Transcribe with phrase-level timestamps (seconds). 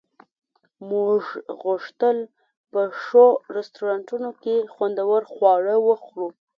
[0.91, 1.21] موږ
[1.63, 2.17] غوښتل
[2.71, 3.25] په ښو
[3.57, 6.27] رستورانتونو کې خوندور خواړه وخورو